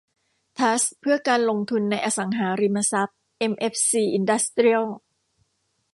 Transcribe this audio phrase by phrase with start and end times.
[0.57, 4.83] ทรัสต์เพื่อการลงทุนในอสังหาริมทรัพย์เอ็มเอฟซีอินดัสเตรียล